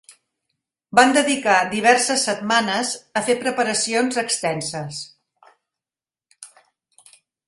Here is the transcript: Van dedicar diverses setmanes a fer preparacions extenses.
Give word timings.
Van 0.99 1.11
dedicar 1.17 1.57
diverses 1.73 2.23
setmanes 2.29 2.93
a 3.21 3.23
fer 3.27 3.35
preparacions 3.43 4.17
extenses. 4.21 5.03